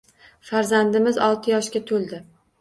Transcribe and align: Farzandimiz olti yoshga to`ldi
Farzandimiz 0.47 1.19
olti 1.27 1.53
yoshga 1.53 1.83
to`ldi 1.93 2.23